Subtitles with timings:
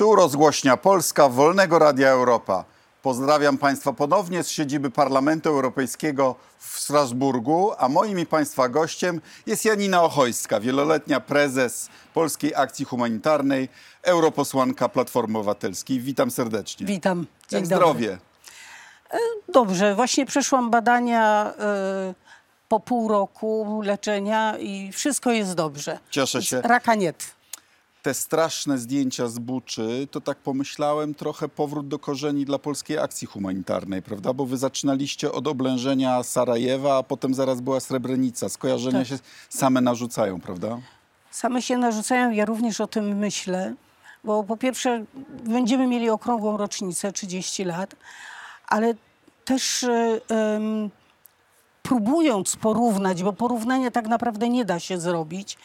[0.00, 2.64] Tu rozgłośnia Polska Wolnego Radia Europa.
[3.02, 9.64] Pozdrawiam Państwa ponownie z siedziby Parlamentu Europejskiego w Strasburgu, a moim i Państwa gościem jest
[9.64, 13.68] Janina Ochojska, wieloletnia prezes Polskiej Akcji Humanitarnej,
[14.02, 16.00] europosłanka Platformy Obywatelskiej.
[16.00, 16.86] Witam serdecznie.
[16.86, 17.26] Witam.
[17.48, 18.18] Dzień Jak zdrowie?
[19.48, 22.14] Dobrze, właśnie przeszłam badania e,
[22.68, 25.98] po pół roku leczenia i wszystko jest dobrze.
[26.10, 26.60] Cieszę się.
[26.60, 27.12] Raka nie.
[28.02, 33.26] Te straszne zdjęcia z Buczy, to tak pomyślałem trochę powrót do korzeni dla Polskiej Akcji
[33.26, 34.32] Humanitarnej, prawda?
[34.32, 38.48] Bo wy zaczynaliście od oblężenia Sarajewa, a potem zaraz była Srebrenica.
[38.48, 39.08] Skojarzenia Tak.
[39.08, 39.18] się
[39.48, 40.78] same narzucają, prawda?
[41.30, 43.74] Same się narzucają, ja również o tym myślę,
[44.24, 45.04] bo po pierwsze
[45.44, 47.96] będziemy mieli okrągłą rocznicę, 30 lat,
[48.68, 48.94] ale
[49.44, 50.90] też em,
[51.82, 55.58] próbując porównać, bo porównania tak naprawdę nie da się zrobić,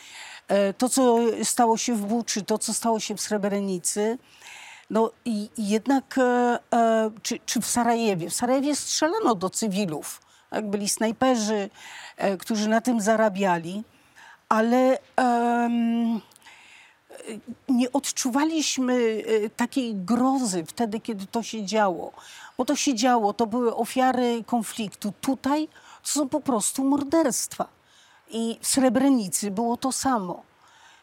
[0.78, 4.18] to co stało się w Buczy, to co stało się w Srebrenicy,
[4.90, 10.70] no i jednak, e, e, czy, czy w Sarajewie, w Sarajewie strzelano do cywilów, tak?
[10.70, 11.70] byli snajperzy,
[12.18, 13.84] e, którzy na tym zarabiali,
[14.50, 16.22] ale em,
[17.70, 22.12] nie odczuwaliśmy e, takiej grozy wtedy, kiedy to się działo.
[22.58, 25.14] Bo to się działo, to były ofiary konfliktu.
[25.22, 25.68] Tutaj
[26.04, 27.68] to są po prostu morderstwa.
[28.32, 30.44] I w Srebrenicy było to samo.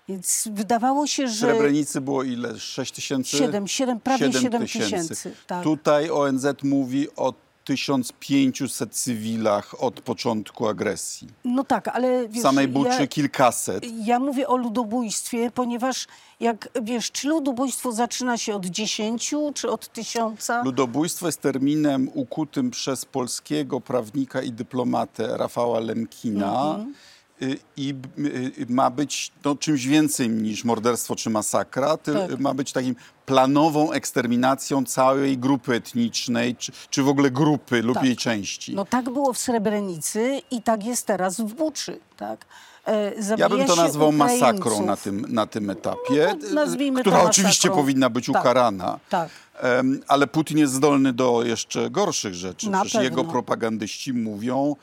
[0.08, 1.46] Więc wydawało się, W że...
[1.46, 2.58] Srebrenicy było ile?
[2.58, 3.36] 6 tysięcy?
[3.36, 5.64] Siedem, siedem, prawie Siedem siedem tysięcy, tak.
[5.64, 7.34] Tutaj ONZ mówi o
[7.64, 11.28] 1500 cywilach od początku agresji.
[11.44, 13.84] No tak, ale W wiesz, samej Buczy ja, kilkaset.
[14.04, 16.06] ja mówię o ludobójstwie, ponieważ
[16.40, 20.62] jak wiesz, czy ludobójstwo zaczyna się od dziesięciu, czy od tysiąca?
[20.64, 26.94] Ludobójstwo jest terminem ukutym przez polskiego prawnika i dyplomatę Rafała Lemkina Mhm.
[27.42, 31.96] Y, i y, ma być no, czymś więcej niż morderstwo czy masakra.
[31.96, 32.40] Tak.
[32.40, 38.04] Ma być takim planową eksterminacją całej grupy etnicznej, czy, czy w ogóle grupy lub Tak.
[38.04, 38.74] jej części.
[38.74, 42.44] No tak było w Srebrenicy i tak jest teraz w Buczy, tak?
[42.86, 44.86] E, Ja bym to nazwał masakrą Ukraińców.
[44.86, 47.82] na tym, na tym etapie, No która oczywiście masakrą.
[47.82, 48.42] powinna być Tak.
[48.42, 48.98] ukarana.
[49.08, 49.28] Tak.
[49.60, 52.70] Em, ale Putin jest zdolny do jeszcze gorszych rzeczy.
[52.70, 53.32] Na Przecież jego pewno.
[53.32, 54.76] propagandyści mówią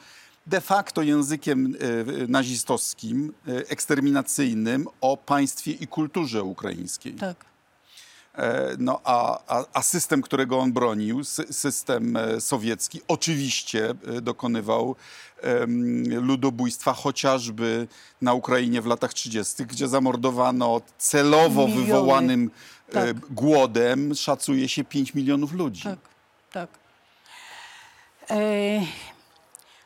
[0.49, 7.13] de facto językiem e, nazistowskim, e, eksterminacyjnym o państwie i kulturze ukraińskiej.
[7.13, 7.45] Tak.
[8.35, 14.95] E, No, a, a, a system, którego on bronił, sy- system sowiecki, oczywiście dokonywał
[16.21, 17.87] ludobójstwa, chociażby
[18.21, 21.85] na Ukrainie w latach 30., gdzie zamordowano celowo Miliony.
[21.85, 22.51] wywołanym
[22.91, 23.19] Tak.
[23.19, 25.83] głodem, szacuje się 5 milionów ludzi.
[25.83, 25.99] Tak,
[26.51, 26.69] tak.
[28.29, 28.81] E,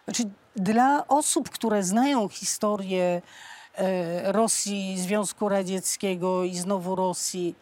[0.05, 0.23] znaczy,
[0.55, 3.21] dla osób, które znają historię
[3.75, 7.55] e, Rosji, Związku Radzieckiego i znowu Rosji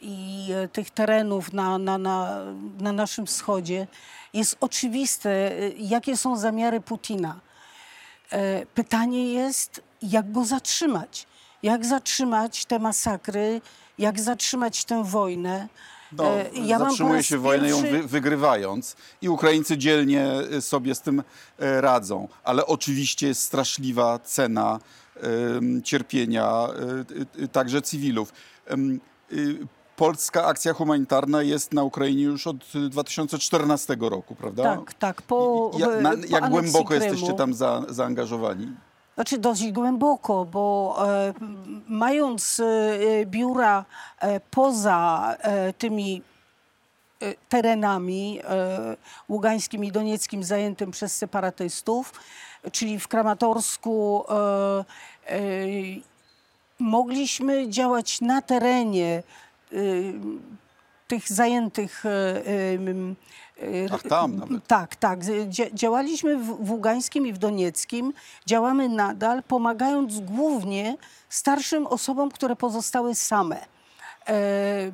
[0.00, 2.44] i e, tych terenów na, na, na,
[2.78, 3.86] na naszym wschodzie,
[4.34, 7.40] jest oczywiste, e, jakie są zamiary Putina.
[8.74, 11.26] Pytanie jest, jak go zatrzymać?
[11.62, 13.60] Jak zatrzymać te masakry?
[13.98, 15.68] Jak zatrzymać tę wojnę?
[16.16, 16.34] No,
[16.64, 21.22] ja zatrzymuje się wojnę ją wy, wygrywając i Ukraińcy dzielnie e, sobie z tym
[21.58, 22.28] e, radzą.
[22.44, 24.78] Ale oczywiście jest straszliwa cena
[25.84, 26.68] cierpienia
[27.52, 28.32] także cywilów.
[29.96, 32.56] Polska akcja humanitarna jest na Ukrainie już od
[32.86, 34.62] e, 2014 roku, prawda?
[34.62, 35.22] Tak, tak.
[35.22, 35.80] Po, i
[36.30, 38.72] jak, po głęboko Krymu, jesteście tam za, zaangażowani?
[39.14, 41.34] Znaczy dosyć głęboko, bo e,
[41.88, 43.84] mając e, biura
[44.18, 46.22] e, poza e, tymi
[47.20, 48.96] e, terenami e,
[49.28, 52.12] ługańskim i donieckim zajętym przez separatystów,
[52.72, 54.24] czyli w Kramatorsku
[56.78, 59.22] mogliśmy działać na terenie
[61.08, 62.04] tych zajętych.
[63.62, 64.66] Y, Ach, tam nawet.
[64.66, 65.20] Tak, tak.
[65.74, 68.12] Działaliśmy w, w Ługańskim i w Donieckim.
[68.46, 70.96] Działamy nadal, pomagając głównie
[71.28, 73.72] starszym osobom, które pozostały same.
[74.28, 74.92] E,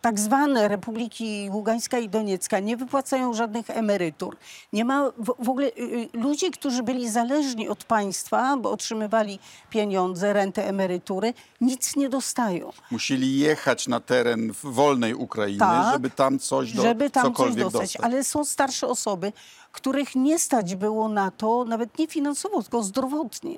[0.00, 4.36] tak zwane Republiki Ługańska i Doniecka nie wypłacają żadnych emerytur.
[4.72, 9.38] Nie ma w, ogóle y, y, ludzi, którzy byli zależni od państwa, bo otrzymywali
[9.70, 12.70] pieniądze, rentę, emerytury, nic nie dostają.
[12.90, 17.72] Musieli jechać na teren wolnej Ukrainy, Tak, żeby tam coś do, żeby tam coś dostać.
[17.72, 17.96] dostać.
[17.96, 19.32] Ale są starsze osoby,
[19.72, 23.56] których nie stać było na to, nawet nie finansowo, tylko zdrowotnie.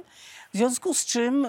[0.54, 1.49] W związku z czym e,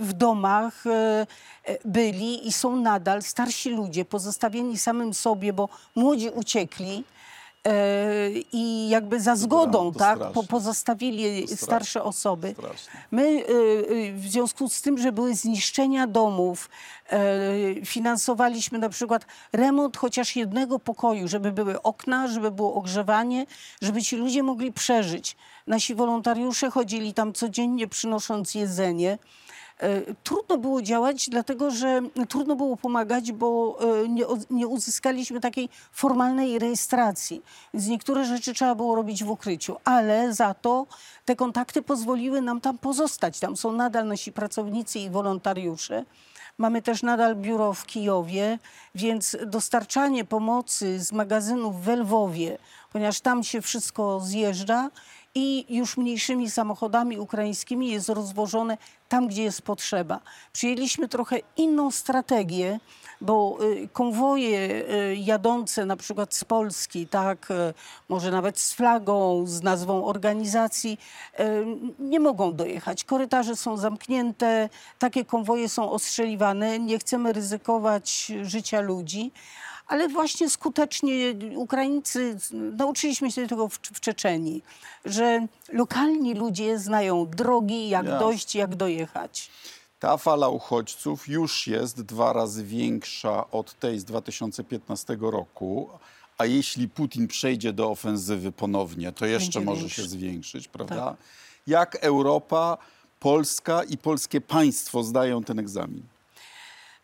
[0.00, 1.26] w domach e,
[1.64, 7.04] e, byli i są nadal starsi ludzie pozostawieni samym sobie, bo młodzi uciekli.
[7.66, 10.34] E, i jakby za zgodą, to tak, straszne.
[10.34, 12.54] po, pozostawili starsze osoby.
[13.10, 13.52] My y,
[13.90, 16.68] y, w związku z tym, że były zniszczenia domów,
[17.10, 17.18] e,
[17.84, 23.46] finansowaliśmy na przykład remont chociaż jednego pokoju, żeby były okna, żeby było ogrzewanie,
[23.82, 25.36] żeby ci ludzie mogli przeżyć.
[25.66, 29.18] Nasi wolontariusze chodzili tam codziennie przynosząc jedzenie.
[29.80, 35.68] E, Trudno było działać, dlatego że trudno było pomagać, bo e, nie, nie uzyskaliśmy takiej
[35.92, 37.42] formalnej rejestracji.
[37.74, 40.86] Więc niektóre rzeczy trzeba było robić w ukryciu, ale za to
[41.24, 43.40] te kontakty pozwoliły nam tam pozostać.
[43.40, 46.04] Tam są nadal nasi pracownicy i wolontariusze.
[46.58, 48.58] Mamy też nadal biuro w Kijowie,
[48.94, 52.58] więc dostarczanie pomocy z magazynów w Lwowie,
[52.92, 54.90] ponieważ tam się wszystko zjeżdża
[55.38, 58.78] i już mniejszymi samochodami ukraińskimi jest rozwożone
[59.08, 60.20] tam, gdzie jest potrzeba.
[60.52, 62.80] Przyjęliśmy trochę inną strategię,
[63.20, 67.74] bo y, konwoje y, jadące na przykład z Polski, tak, y,
[68.08, 70.98] może nawet z flagą, z nazwą organizacji,
[71.98, 73.04] nie mogą dojechać.
[73.04, 74.68] Korytarze są zamknięte,
[74.98, 76.78] takie konwoje są ostrzeliwane.
[76.78, 79.32] Nie chcemy ryzykować życia ludzi.
[79.86, 84.64] Ale właśnie skutecznie Ukraińcy, nauczyliśmy się tego w, w Czeczenii,
[85.04, 89.50] że lokalni ludzie znają drogi, jak dojść, jak dojechać.
[89.98, 95.88] Ta fala uchodźców już jest dwa razy większa od tej z 2015 roku.
[96.38, 100.02] A jeśli Putin przejdzie do ofensywy ponownie, to jeszcze Będzie może większy.
[100.02, 100.96] się zwiększyć, prawda?
[100.96, 101.16] Tak.
[101.66, 102.78] Jak Europa,
[103.20, 106.02] Polska i polskie państwo zdają ten egzamin?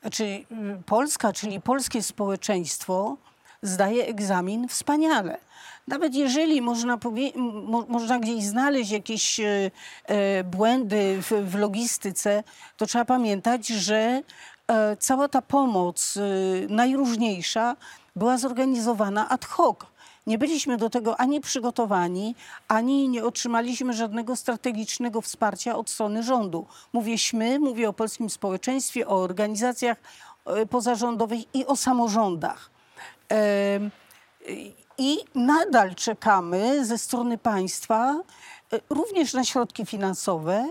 [0.02, 0.44] Znaczy, y,
[0.86, 3.16] Polska, czyli polskie społeczeństwo,
[3.62, 5.38] zdaje egzamin wspaniale.
[5.88, 6.98] Nawet jeżeli można,
[7.34, 9.70] mo, można gdzieś znaleźć jakieś e,
[10.06, 12.44] e, błędy w, w logistyce,
[12.76, 14.22] to trzeba pamiętać, że
[14.68, 16.20] e, cała ta pomoc e,
[16.68, 17.76] najróżniejsza
[18.16, 19.76] była zorganizowana ad hoc.
[20.26, 22.34] Nie byliśmy do tego ani przygotowani,
[22.68, 26.66] ani nie otrzymaliśmy żadnego strategicznego wsparcia od strony rządu.
[26.92, 27.18] Mówię
[27.58, 29.98] mówię o polskim społeczeństwie, o organizacjach
[30.46, 32.70] e, pozarządowych i o samorządach.
[34.98, 38.20] I nadal czekamy ze strony państwa
[38.72, 40.68] e, również na środki finansowe,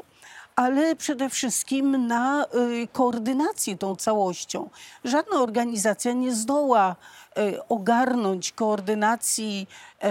[0.56, 4.70] ale przede wszystkim na y, koordynację tą całością.
[5.04, 6.96] Żadna organizacja nie zdoła
[7.70, 9.68] ogarnąć koordynacji
[10.04, 10.08] y,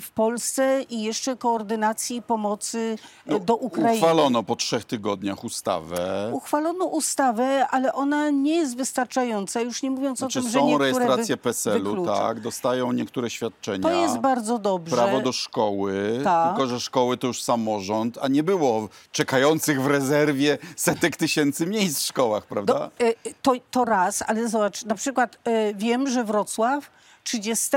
[0.00, 2.96] w Polsce i jeszcze koordynacji pomocy
[3.32, 3.94] y, do Ukrainy.
[3.94, 6.30] Uchwalono po trzech tygodniach ustawę.
[6.32, 10.66] Uchwalono ustawę, ale ona nie jest wystarczająca, już nie mówiąc Znaczy o tym, że są
[10.66, 13.82] niektóre rejestracje wy- PESEL-u, tak, dostają niektóre świadczenia.
[13.82, 14.96] To jest bardzo dobrze.
[14.96, 16.48] Prawo do szkoły, Tak.
[16.48, 22.00] tylko że szkoły to już samorząd, a nie było czekających w rezerwie setek tysięcy miejsc
[22.02, 22.74] w szkołach, prawda?
[22.74, 26.90] Do, e, to, to raz, ale zobacz, na przykład e, wiem, że Wrocław
[27.24, 27.68] 30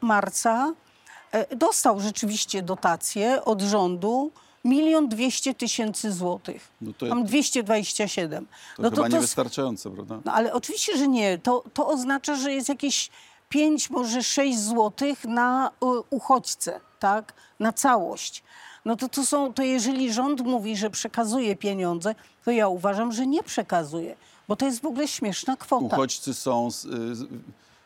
[0.00, 0.72] marca
[1.32, 4.30] e, dostał rzeczywiście dotację od rządu
[4.64, 6.68] milion dwieście tysięcy złotych.
[6.80, 8.46] No to- Mam 227.
[8.76, 10.20] to no chyba to, to, niewystarczające, prawda?
[10.24, 11.38] no ale oczywiście, że nie.
[11.38, 13.10] To, to oznacza, że jest jakieś
[13.48, 17.32] 5, może 6 złotych na y, uchodźcę, tak?
[17.60, 18.42] Na całość.
[18.84, 22.14] No to, to są, to jeżeli rząd mówi, że przekazuje pieniądze,
[22.44, 24.16] to ja uważam, że nie przekazuje,
[24.48, 25.84] bo to jest w ogóle śmieszna kwota.
[25.86, 26.90] Uchodźcy są, z- y,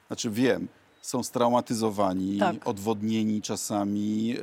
[0.09, 0.69] znaczy wiem,
[1.03, 2.69] są straumatyzowani, Tak.
[2.69, 4.37] odwodnieni czasami,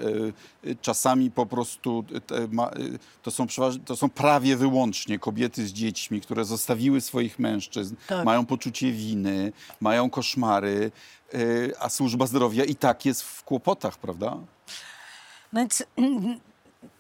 [0.66, 3.48] y, y, czasami po prostu y, to, są
[3.86, 8.26] to są prawie wyłącznie kobiety z dziećmi, które zostawiły swoich mężczyzn, Tak.
[8.26, 10.92] mają poczucie winy, mają koszmary,
[11.80, 14.38] a służba zdrowia i tak jest w kłopotach, prawda?
[15.54, 15.84] No więc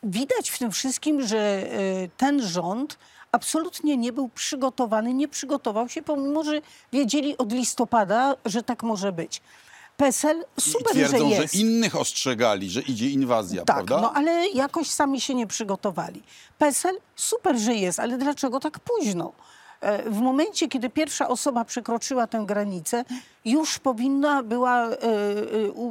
[0.03, 1.69] widać w tym wszystkim, że
[2.17, 2.98] ten rząd
[3.35, 6.61] absolutnie nie był przygotowany, nie przygotował się, pomimo że
[6.93, 9.41] wiedzieli od listopada, że tak może być.
[9.97, 14.01] PESEL I super, twierdzą, że że innych ostrzegali, że idzie inwazja, Tak, prawda?
[14.01, 16.23] no ale jakoś sami się nie przygotowali.
[16.57, 19.31] PESEL super, że jest, ale dlaczego tak późno?
[19.82, 23.03] E, W momencie, kiedy pierwsza osoba przekroczyła tę granicę,
[23.46, 24.98] już powinna była e, e,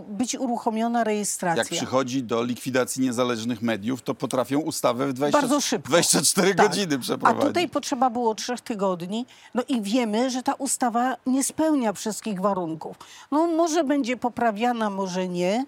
[0.09, 1.63] być uruchomiona rejestracja.
[1.63, 5.89] Jak przychodzi do likwidacji niezależnych mediów, to potrafią ustawę w 20, Bardzo szybko.
[5.89, 6.67] 24 Tak.
[6.69, 7.45] godziny A przeprowadzić.
[7.49, 9.27] tutaj potrzeba było trzech tygodni.
[9.55, 12.97] No i wiemy, że ta ustawa nie spełnia wszystkich warunków.
[13.31, 15.65] No może będzie poprawiana, może nie.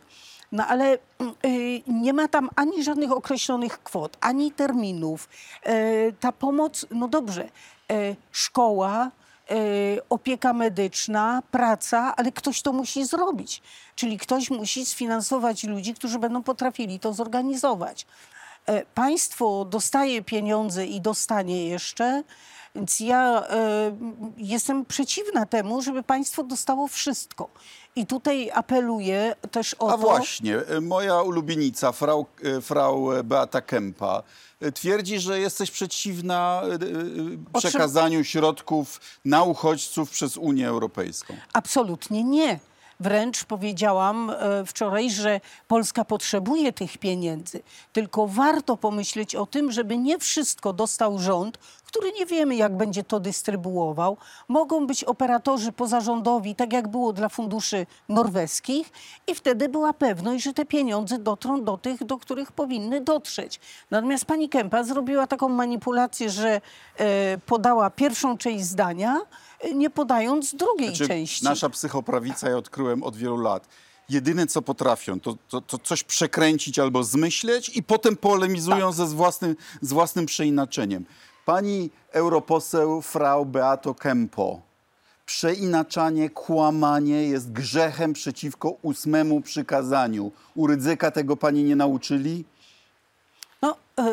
[0.53, 0.95] No ale
[1.45, 5.29] y, nie ma tam ani żadnych określonych kwot, ani terminów.
[5.67, 7.49] Y, ta pomoc, no dobrze,
[7.93, 9.11] y, szkoła,
[9.50, 13.62] y, opieka medyczna, praca, ale ktoś to musi zrobić.
[13.95, 18.07] Czyli ktoś musi sfinansować ludzi, którzy będą potrafili to zorganizować.
[18.67, 22.23] E, Państwo dostaje pieniądze i dostanie jeszcze,
[22.76, 27.49] więc ja m, jestem przeciwna temu, żeby państwo dostało wszystko.
[27.97, 29.99] I tutaj apeluję też o A to...
[29.99, 34.23] właśnie, e, moja ulubienica, frau, e, frau Beata Kempa,
[34.75, 36.62] twierdzi, że jesteś przeciwna
[37.59, 41.35] przekazaniu środków na uchodźców przez Unię Europejską.
[41.52, 42.59] Absolutnie nie.
[43.00, 44.33] Wręcz powiedziałam
[44.66, 47.62] wczoraj, że Polska potrzebuje tych pieniędzy.
[47.92, 53.05] Tylko warto pomyśleć o tym, żeby nie wszystko dostał rząd, który nie wiemy, jak będzie
[53.05, 54.16] to dystrybuował.
[54.49, 58.93] Mogą być operatorzy pozarządowi, tak jak było dla funduszy norweskich,
[59.26, 63.61] i wtedy była pewność, że te pieniądze dotrą do tych, do których powinny dotrzeć.
[63.90, 66.61] Natomiast pani Kępa zrobiła taką manipulację, że
[66.97, 69.21] e, podała pierwszą część zdania,
[69.61, 71.45] e, nie podając drugiej Znaczy, części.
[71.45, 73.69] Nasza psychoprawica, ja odkryłem od wielu lat,
[74.09, 79.12] jedyne co potrafią, to, to, to coś przekręcić albo zmyśleć i potem polemizują ze z
[79.12, 81.05] własnym, z własnym przeinaczeniem.
[81.50, 84.61] Pani europoseł Frau Beato Kempo,
[85.26, 90.33] przeinaczanie, kłamanie jest grzechem przeciwko ósmemu przykazaniu.
[90.55, 92.45] U Rydzyka tego pani nie nauczyli?
[93.62, 94.05] No, e,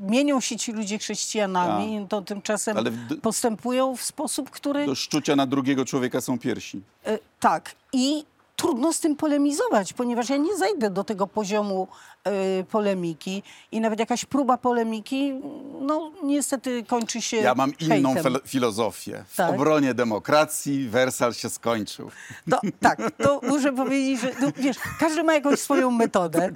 [0.00, 4.86] mienią się ci ludzie chrześcijanami, to tymczasem Ale w- postępują w sposób, który...
[4.86, 6.80] Do szczucia na drugiego człowieka są piersi.
[7.06, 7.74] E, tak.
[7.92, 8.24] I
[8.62, 11.88] trudno z tym polemizować, ponieważ ja nie zajdę do tego poziomu
[12.24, 13.42] e, polemiki
[13.72, 15.40] i nawet jakaś próba polemiki,
[15.80, 18.36] no niestety kończy się Ja mam inną hejtem.
[18.46, 19.24] filozofię.
[19.28, 19.50] W Tak.
[19.50, 22.10] obronie demokracji Wersal się skończył.
[22.46, 26.50] No, tak, to muszę powiedzieć, że no, wiesz, każdy ma jakąś swoją metodę.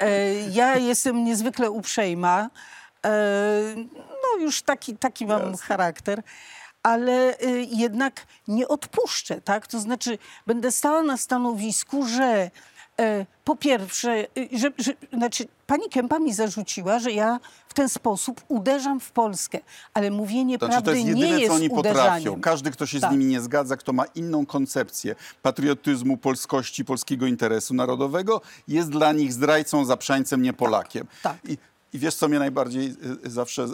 [0.00, 2.50] E, ja jestem niezwykle uprzejma.
[3.06, 3.10] E,
[3.98, 6.22] no już taki, taki mam charakter.
[6.84, 9.66] Ale e, jednak nie odpuszczę, tak?
[9.66, 12.50] To znaczy będę stała na stanowisku, że
[13.00, 17.88] e, po pierwsze, e, że, że, znaczy pani Kępa mi zarzuciła, że ja w ten
[17.88, 19.58] sposób uderzam w Polskę.
[19.94, 22.40] Ale mówienie Znaczy, prawdy to jest nie jedyne, jest co oni potrafią.
[22.40, 23.10] Każdy, kto się Tak.
[23.10, 29.12] z nimi nie zgadza, kto ma inną koncepcję patriotyzmu, polskości, polskiego interesu narodowego, jest dla
[29.12, 31.06] nich zdrajcą, zaprzańcem, nie Polakiem.
[31.22, 31.36] tak.
[31.44, 31.58] I,
[31.92, 33.66] I wiesz, co mnie najbardziej y, y, zawsze...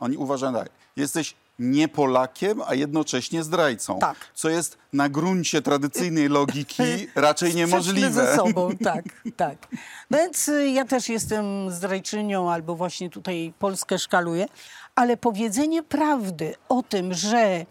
[0.00, 3.98] Oni uważają tak, jesteś nie Polakiem, a jednocześnie zdrajcą.
[3.98, 4.16] Tak.
[4.34, 6.82] Co jest na gruncie tradycyjnej logiki
[7.14, 8.10] raczej niemożliwe.
[8.10, 9.04] ze sobą, tak,
[9.36, 9.68] tak.
[10.10, 14.46] No więc y, ja też jestem zdrajczynią albo właśnie tutaj Polskę szkaluję,
[14.94, 17.66] ale powiedzenie prawdy o tym, że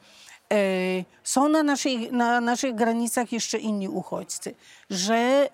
[1.24, 4.56] są na, naszej, na naszych granicach jeszcze inni uchodźcy,
[4.90, 5.50] że e,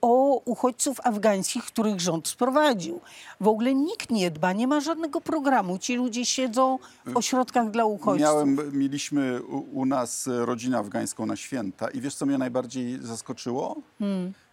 [0.00, 3.00] o uchodźców afgańskich, których rząd sprowadził.
[3.40, 5.78] W ogóle nikt nie dba, nie ma żadnego programu.
[5.78, 8.20] Ci ludzie siedzą w ośrodkach dla uchodźców.
[8.20, 12.98] Miałem, mieliśmy u, u nas e, rodzinę afgańską na święta i wiesz, co mnie najbardziej
[13.02, 13.76] zaskoczyło?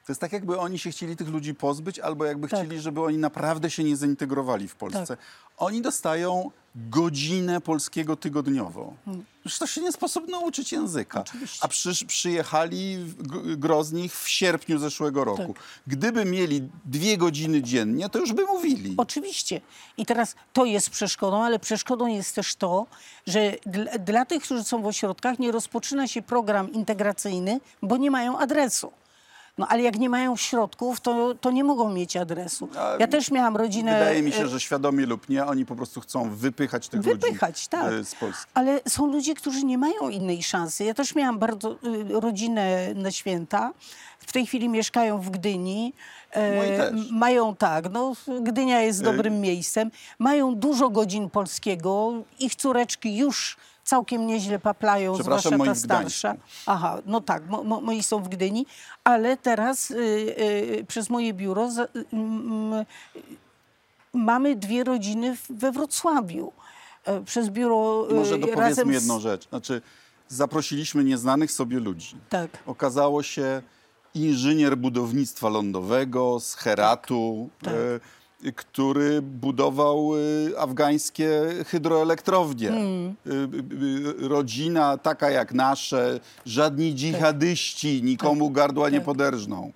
[0.08, 2.60] To jest tak, jakby oni się chcieli tych ludzi pozbyć, albo jakby Tak.
[2.60, 5.08] chcieli, żeby oni naprawdę się nie zintegrowali w Polsce.
[5.08, 5.20] Tak.
[5.58, 6.52] Oni dostają
[6.90, 8.94] godzinę polskiego tygodniowo.
[9.40, 11.22] Przecież to się nie sposób nauczyć języka.
[11.22, 11.60] Oczywiście.
[11.62, 12.98] A przysz, przyjechali
[13.58, 15.54] Groznich w sierpniu zeszłego roku.
[15.54, 15.64] Tak.
[15.88, 18.94] Gdyby mieli dwie godziny dziennie, to już by mówili.
[18.98, 19.62] Oczywiście.
[19.98, 22.88] I teraz to jest przeszkodą, ale przeszkodą jest też to,
[23.28, 28.12] że dla, dla tych, którzy są w ośrodkach, nie rozpoczyna się program integracyjny, bo nie
[28.12, 28.92] mają adresu.
[29.58, 32.70] No ale jak nie mają środków, to, to nie mogą mieć adresu.
[32.78, 34.00] A Ja też miałam rodzinę.
[34.00, 37.10] Wydaje mi e, się, że świadomie lub nie, oni po prostu chcą wypychać tych ludzi
[37.20, 37.94] Wypychać, tak.
[37.94, 38.52] e, z Polski.
[38.54, 40.84] Ale są ludzie, którzy nie mają innej szansy.
[40.84, 41.78] Ja też miałam bardzo y,
[42.20, 43.74] rodzinę na święta.
[44.20, 45.94] W tej chwili mieszkają w Gdyni.
[46.32, 49.92] E, m- Mają tak, no Gdynia jest Y- dobrym miejscem.
[50.20, 52.14] Mają dużo godzin polskiego.
[52.40, 56.36] Ich córeczki już całkiem nieźle paplają, zwłaszcza ta starsza.
[56.66, 58.66] Aha, no tak, mo, mo, moi są w Gdyni,
[59.04, 62.06] ale teraz y, y, przez moje biuro y,
[64.14, 66.52] mamy dwie rodziny we Wrocławiu.
[67.06, 69.50] E, Przez biuro może y, dopowiedzmy razem jedną z, rzecz.
[69.50, 69.82] Znaczy,
[70.28, 72.16] zaprosiliśmy nieznanych sobie ludzi.
[72.30, 72.50] Tak.
[72.66, 73.62] Okazało się
[74.14, 77.74] inżynier budownictwa lądowego z Heratu, Tak.
[77.74, 77.78] e,
[78.56, 81.30] który budował e, afgańskie
[81.66, 82.68] hydroelektrownie.
[82.68, 83.16] Hmm.
[83.26, 83.32] E,
[84.24, 89.06] e, rodzina taka jak nasze, żadni dżihadyści nikomu gardła nie Tak.
[89.06, 89.72] poderżną.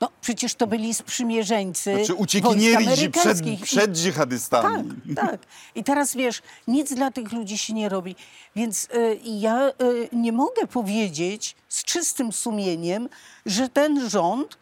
[0.00, 4.90] No przecież to byli sprzymierzeńcy Znaczy wojsk uciekinierzi przed, przed dżihadystami.
[5.14, 5.40] Tak, tak.
[5.74, 8.16] I teraz wiesz, nic dla tych ludzi się nie robi.
[8.56, 9.72] Więc y, ja y,
[10.12, 13.08] nie mogę powiedzieć z czystym sumieniem,
[13.46, 14.58] że ten rząd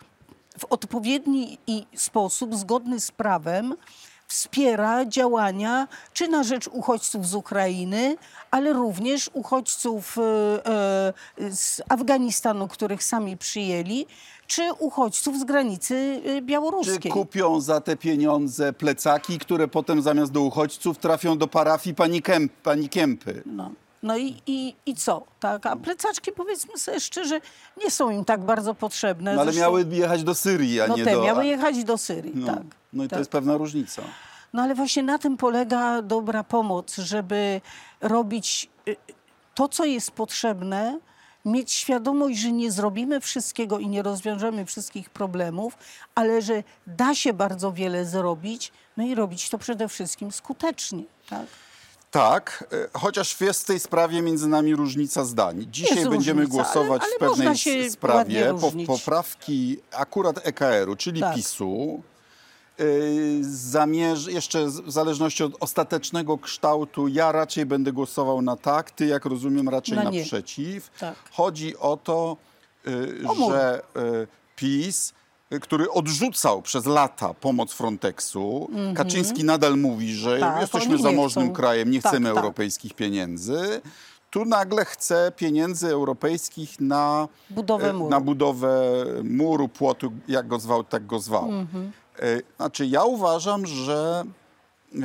[0.58, 1.58] w odpowiedni
[1.94, 3.74] sposób, zgodny z prawem,
[4.28, 8.16] wspiera działania czy na rzecz uchodźców z Ukrainy,
[8.50, 10.22] ale również uchodźców e,
[11.38, 14.06] e, z Afganistanu, których sami przyjęli,
[14.46, 15.94] czy uchodźców z granicy
[16.24, 17.12] e, Czy białoruskiej.
[17.12, 22.52] kupią za te pieniądze plecaki, które potem zamiast do uchodźców trafią do parafii pani, Kęp,
[22.52, 23.42] pani Kępy?
[23.46, 23.70] No,
[24.02, 25.24] no i, i, i co?
[25.40, 25.66] Tak?
[25.66, 27.40] A plecaczki, powiedzmy sobie szczerze,
[27.84, 29.34] nie są im tak bardzo potrzebne.
[29.34, 31.22] No, ale Zresztą- miały jechać do Syrii, a no nie te do...
[31.22, 32.62] miały jechać do Syrii, no, tak.
[32.92, 33.18] no i to tak.
[33.18, 34.02] jest pewna różnica.
[34.52, 37.60] No ale właśnie na tym polega dobra pomoc, żeby
[38.00, 38.96] robić y,
[39.54, 40.98] to, co jest potrzebne,
[41.44, 45.78] mieć świadomość, że nie zrobimy wszystkiego i nie rozwiążemy wszystkich problemów,
[46.14, 51.02] ale że da się bardzo wiele zrobić, no i robić to przede wszystkim skutecznie.
[51.28, 51.46] Tak?
[52.20, 55.66] Tak, e, chociaż jest w tej sprawie między nami różnica zdań.
[55.70, 60.46] Dzisiaj Jest będziemy różnica, głosować ale- w ale pewnej się s- sprawie po, poprawki akurat
[60.46, 61.34] EKR-u, czyli Tak.
[61.34, 62.02] PiSu.
[62.78, 62.86] Yy,
[63.42, 69.24] Zamierz, jeszcze w zależności od ostatecznego kształtu, ja raczej będę głosował na tak, ty jak
[69.24, 70.90] rozumiem raczej Na na, przeciw.
[70.98, 71.14] Tak.
[71.32, 72.36] Chodzi o to,
[72.86, 73.52] yy, mur.
[73.52, 75.12] że yy, PiS,
[75.60, 80.38] który odrzucał przez lata pomoc Frontexu, Kaczyński nadal mówi, że.
[80.38, 82.36] Tak, jesteśmy zamożnym krajem, nie Tak, chcemy tak.
[82.36, 83.80] europejskich pieniędzy.
[84.30, 88.10] Tu nagle chce pieniędzy europejskich na Budowę e, muru.
[88.10, 91.44] Na budowę muru, płotu, jak go zwał, tak go zwał.
[91.52, 91.92] Mhm.
[92.18, 94.24] E, Znaczy, ja uważam, że,
[94.94, 94.98] e,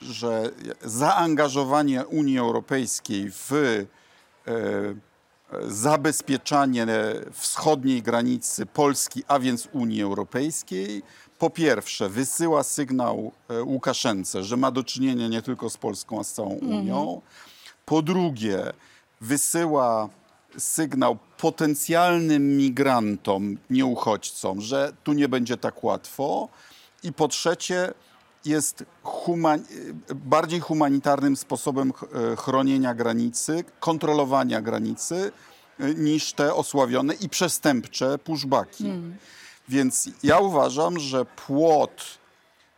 [0.00, 0.50] że
[0.84, 3.52] zaangażowanie Unii Europejskiej w
[5.68, 6.86] zabezpieczanie
[7.32, 11.02] wschodniej granicy Polski, a więc Unii Europejskiej,
[11.38, 16.24] po pierwsze wysyła sygnał e, Łukaszence, że ma do czynienia nie tylko z Polską, a
[16.24, 17.20] z całą Unią.
[17.84, 18.72] Po drugie,
[19.20, 20.08] wysyła
[20.58, 26.48] sygnał potencjalnym migrantom, nie uchodźcom, że tu nie będzie tak łatwo.
[27.02, 27.94] I po trzecie,
[28.44, 29.64] jest human,
[30.14, 31.92] bardziej humanitarnym sposobem
[32.32, 35.32] e, chronienia granicy, kontrolowania granicy
[35.78, 38.92] e, niż te osławione i przestępcze pushbacki.
[39.68, 42.20] Więc ja uważam, że płot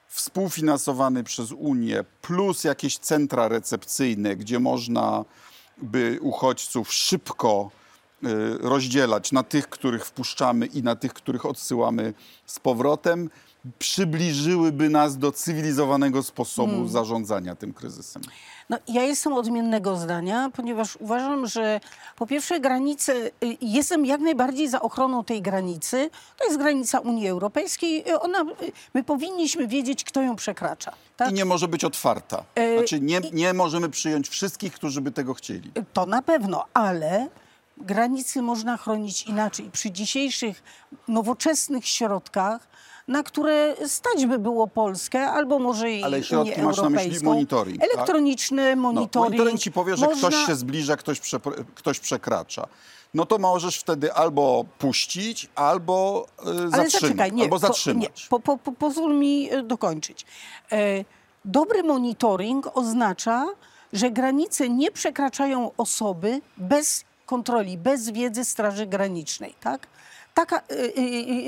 [0.08, 5.24] współfinansowany przez Unię plus jakieś centra recepcyjne, gdzie można
[5.78, 7.70] by uchodźców szybko
[8.24, 8.28] y,
[8.58, 12.14] rozdzielać na tych, których wpuszczamy i na tych, których odsyłamy
[12.46, 13.30] z powrotem,
[13.78, 18.22] przybliżyłyby nas do cywilizowanego sposobu zarządzania tym kryzysem.
[18.70, 21.80] No, ja jestem odmiennego zdania, ponieważ uważam, że
[22.16, 26.10] po pierwsze granice, y, jestem jak najbardziej za ochroną tej granicy.
[26.38, 28.10] To jest granica Unii Europejskiej.
[28.10, 30.92] Y, Ona, y, my powinniśmy wiedzieć, kto ją przekracza.
[31.16, 31.30] Tak?
[31.30, 32.44] I nie może być otwarta.
[32.76, 35.72] Znaczy nie, nie możemy przyjąć wszystkich, którzy by tego chcieli.
[35.92, 37.28] To na pewno, ale
[37.76, 39.70] granicy można chronić inaczej.
[39.72, 40.62] Przy dzisiejszych
[41.08, 42.71] nowoczesnych środkach,
[43.08, 47.24] na które stać by było Polskę, albo może i Ale środki Unię masz na myśli
[47.24, 47.90] monitoring, tak?
[47.94, 49.30] Elektroniczny No, monitoring.
[49.30, 52.66] monitoring ci powie, że Można- ktoś się zbliża, ktoś, przepr- ktoś przekracza.
[53.14, 56.90] No to możesz wtedy albo puścić, albo y, Ale zatrzymać.
[56.92, 58.02] zaczekaj, nie, albo po, zatrzymać.
[58.02, 60.26] nie po, po, po, pozwól mi e, dokończyć.
[60.72, 61.04] E,
[61.44, 63.46] dobry monitoring oznacza,
[63.92, 69.86] że granice nie przekraczają osoby bez kontroli, bez wiedzy Straży Granicznej, tak?
[70.34, 70.56] Taka,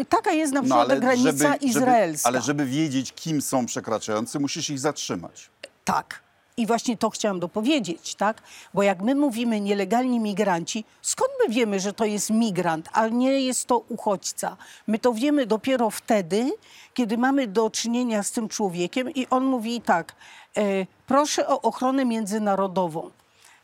[0.00, 2.28] e, taka jest na No, przykład ale granica żeby, żeby, izraelska.
[2.28, 5.50] ale żeby wiedzieć, kim są przekraczający, musisz ich zatrzymać.
[5.84, 6.24] Tak.
[6.56, 8.42] I właśnie to chciałam dopowiedzieć, tak?
[8.74, 13.40] Bo jak my mówimy nielegalni migranci, skąd my wiemy, że to jest migrant, a nie
[13.40, 14.56] jest to uchodźca?
[14.86, 16.50] My to wiemy dopiero wtedy,
[16.94, 20.12] kiedy mamy do czynienia z tym człowiekiem i on mówi tak,
[20.56, 20.62] e,
[21.06, 23.10] proszę o ochronę międzynarodową.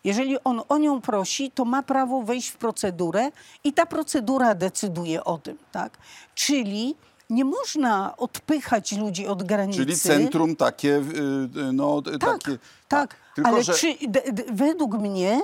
[0.05, 3.31] Jeżeli on o nią prosi, to ma prawo wejść w procedurę
[3.65, 5.99] i ta procedura decyduje o tym, tak?
[6.35, 6.95] Czyli
[7.31, 9.79] nie można odpychać ludzi od granicy.
[9.79, 12.59] Czyli centrum takie, y, y, no y, Tak, takie...
[12.89, 13.17] tak.
[13.35, 15.41] Tylko, ale że czy, d, d, według mnie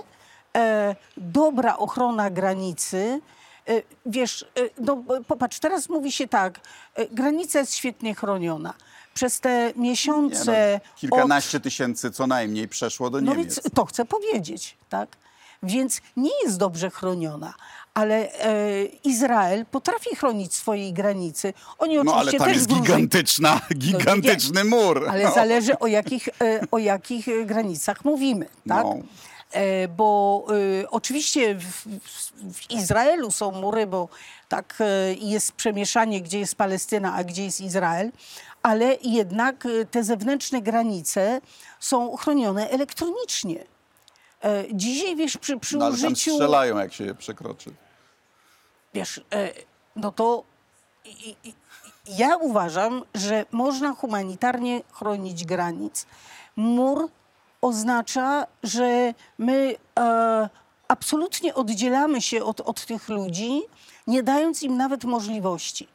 [0.57, 3.21] e, dobra ochrona granicy,
[4.07, 6.61] wiesz, e, no e, popatrz, teraz mówi się tak,
[6.95, 8.75] e, granica jest świetnie chroniona.
[9.15, 10.81] Przez te nie, miesiące...
[10.85, 13.55] no, kilkanaście tysięcy co najmniej przeszło do No Niemiec.
[13.55, 15.17] więc to chcę powiedzieć, tak?
[15.63, 17.55] Więc nie jest dobrze chroniona.
[17.95, 21.55] Ale e, Izrael potrafi chronić swojej granicy.
[21.79, 25.09] Oni No ale oczywiście tam też jest gigantyczna, gigantyczny mur.
[25.09, 25.35] ale no.
[25.35, 28.85] zależy o jakich, e, o jakich e, granicach mówimy, tak?
[28.85, 28.97] No.
[29.57, 30.45] E, Bo
[30.83, 31.65] e, oczywiście w,
[32.55, 34.09] w, Izraelu są mury, bo
[34.49, 38.13] tak e, jest przemieszanie, gdzie jest Palestyna, a gdzie jest Izrael,
[38.63, 41.41] ale jednak te zewnętrzne granice
[41.81, 43.65] są chronione elektronicznie.
[44.73, 46.31] Dzisiaj, wiesz, przy, przy No, użyciu...
[46.33, 47.71] strzelają, jak się je przekroczy.
[48.95, 49.21] Wiesz,
[49.97, 50.43] no to
[52.09, 56.07] ja uważam, że można humanitarnie chronić granic.
[56.57, 57.09] Mur
[57.67, 60.49] oznacza, że my e,
[60.89, 63.63] absolutnie oddzielamy się od, od tych ludzi,
[64.07, 65.89] nie dając im nawet możliwości.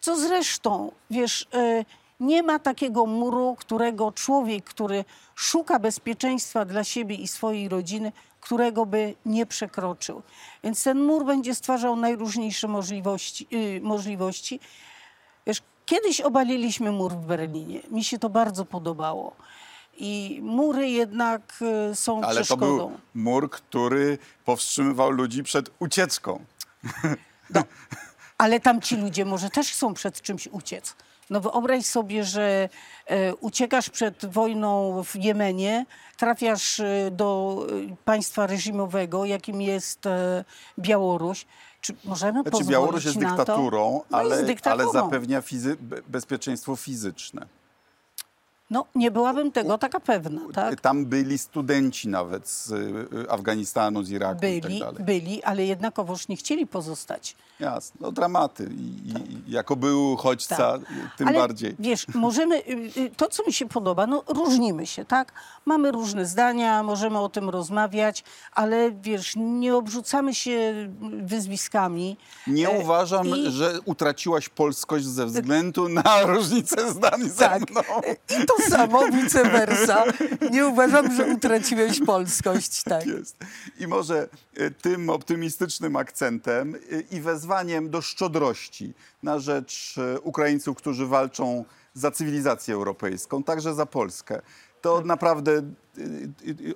[0.00, 1.84] Co zresztą, wiesz, e,
[2.20, 5.04] nie ma takiego muru, którego człowiek, który
[5.34, 10.22] szuka bezpieczeństwa dla siebie i swojej rodziny, którego by nie przekroczył.
[10.64, 13.46] Więc ten mur będzie stwarzał najróżniejsze możliwości.
[13.52, 14.60] y, możliwości.
[15.46, 17.80] Wiesz, kiedyś obaliliśmy mur w Berlinie.
[17.90, 19.32] Mi się to bardzo podobało.
[19.98, 21.54] I mury jednak
[21.92, 22.66] y, są Ale to przeszkodą.
[22.76, 26.44] był mur, który powstrzymywał ludzi przed ucieczką.
[28.38, 30.94] Ale tam ci ludzie może też chcą przed czymś uciec.
[31.30, 32.68] No wyobraź sobie, że
[33.06, 37.58] e, uciekasz przed wojną w Jemenie, trafiasz e, do
[37.92, 40.04] e, państwa reżimowego, jakim jest
[40.78, 41.46] Białoruś.
[41.80, 43.36] Czy możemy Znaczy, pozwolić Białoruś jest na to?
[43.36, 44.82] dyktaturą, No ale, jest dyktaturą.
[44.90, 47.46] ale zapewnia fizy- be- bezpieczeństwo fizyczne.
[48.70, 50.80] No nie byłabym tego taka pewna, tak?
[50.80, 55.04] Tam byli studenci nawet z y, Afganistanu, z Iraku i tak Byli, dalej.
[55.04, 57.36] byli, ale jednakowoż nie chcieli pozostać.
[57.60, 58.64] Jasne, no dramaty.
[58.64, 59.10] I,
[59.48, 60.80] i, jako był uchodźca, Tak.
[61.16, 61.76] tym Ale bardziej.
[61.78, 65.32] Wiesz, możemy, y, y, to co mi się podoba, no różnimy się, tak?
[65.64, 70.74] Mamy różne zdania, możemy o tym rozmawiać, ale wiesz, nie obrzucamy się
[71.22, 72.16] wyzwiskami.
[72.46, 77.70] Nie E, uważam, i- że utraciłaś polskość ze względu na różnicę zdań ze Tak.
[77.70, 77.80] mną.
[78.42, 80.04] I to samo, vice versa.
[80.50, 83.06] Nie uważam, że utraciłeś polskość, tak.
[83.06, 83.36] Jest.
[83.80, 90.76] I może e, tym optymistycznym akcentem e, i wezwaniem do szczodrości na rzecz e, Ukraińców,
[90.76, 91.64] którzy walczą
[91.94, 94.40] za cywilizację europejską, także za Polskę.
[94.84, 95.64] To naprawdę e, e,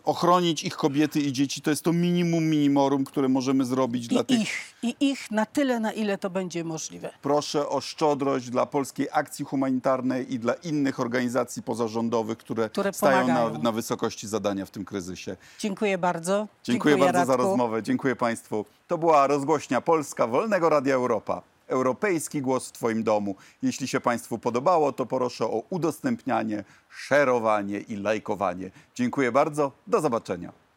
[0.05, 4.25] ochronić ich kobiety i dzieci to jest to minimum minimorum, które możemy zrobić dla I
[4.25, 4.41] tych.
[4.41, 7.11] ich, I ich na tyle, na ile to będzie możliwe.
[7.23, 13.29] Proszę o szczodrość dla Polskiej Akcji Humanitarnej i dla innych organizacji pozarządowych, które, Które stają
[13.29, 15.37] na, na wysokości zadania w tym kryzysie.
[15.59, 16.49] Dziękuję bardzo.
[16.65, 17.43] Dziękuję, bardzo za Radku.
[17.43, 17.83] rozmowę.
[17.83, 18.65] Dziękuję Państwu.
[18.89, 21.43] To była rozgłośnia Polska Wolnego Radia Europa.
[21.69, 23.35] Europejski głos w Twoim domu.
[23.63, 28.71] Jeśli się Państwu podobało, to proszę o udostępnianie, szerowanie i lajkowanie.
[28.95, 29.73] Dziękuję bardzo.
[29.87, 30.68] Do zobaczenia.